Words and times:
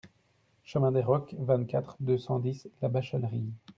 Chemin 0.63 0.91
des 0.91 1.03
Rocs, 1.03 1.35
vingt-quatre, 1.37 1.95
deux 1.99 2.17
cent 2.17 2.39
dix 2.39 2.67
La 2.81 2.89
Bachellerie 2.89 3.45